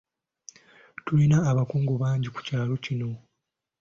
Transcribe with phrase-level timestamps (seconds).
[1.05, 3.09] Tulina abakungu bangi ku kyalo kino.